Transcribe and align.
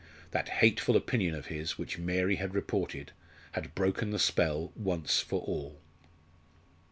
That 0.31 0.49
hateful 0.49 0.95
opinion 0.97 1.35
of 1.35 1.45
his, 1.45 1.77
which 1.77 1.99
Mary 1.99 2.37
had 2.37 2.55
reported, 2.55 3.11
had 3.51 3.75
broken 3.75 4.09
the 4.09 4.17
spell 4.17 4.71
once 4.75 5.19
for 5.19 5.41
all. 5.41 5.79